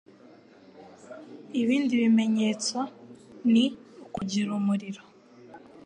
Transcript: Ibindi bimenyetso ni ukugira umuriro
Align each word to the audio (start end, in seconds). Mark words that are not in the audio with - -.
Ibindi 1.61 1.93
bimenyetso 2.01 2.77
ni 3.51 3.65
ukugira 4.05 4.49
umuriro 4.59 5.03